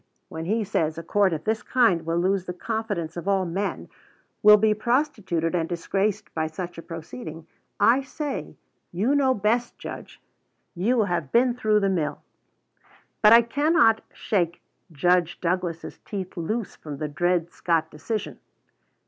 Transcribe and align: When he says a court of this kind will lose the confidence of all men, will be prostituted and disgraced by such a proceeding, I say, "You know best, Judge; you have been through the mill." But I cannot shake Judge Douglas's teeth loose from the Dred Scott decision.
When 0.29 0.45
he 0.45 0.63
says 0.63 0.97
a 0.97 1.03
court 1.03 1.31
of 1.31 1.43
this 1.43 1.61
kind 1.61 2.07
will 2.07 2.17
lose 2.17 2.45
the 2.45 2.55
confidence 2.55 3.15
of 3.15 3.27
all 3.27 3.45
men, 3.45 3.87
will 4.41 4.57
be 4.57 4.73
prostituted 4.73 5.53
and 5.53 5.69
disgraced 5.69 6.33
by 6.33 6.47
such 6.47 6.79
a 6.79 6.81
proceeding, 6.81 7.45
I 7.79 8.01
say, 8.01 8.55
"You 8.91 9.13
know 9.13 9.35
best, 9.35 9.77
Judge; 9.77 10.19
you 10.73 11.03
have 11.03 11.31
been 11.31 11.53
through 11.53 11.81
the 11.81 11.89
mill." 11.89 12.23
But 13.21 13.33
I 13.33 13.43
cannot 13.43 14.01
shake 14.11 14.63
Judge 14.91 15.39
Douglas's 15.39 15.99
teeth 15.99 16.35
loose 16.35 16.75
from 16.75 16.97
the 16.97 17.07
Dred 17.07 17.51
Scott 17.51 17.91
decision. 17.91 18.39